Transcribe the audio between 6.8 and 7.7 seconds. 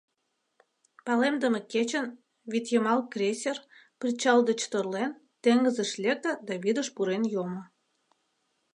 пурен йомо.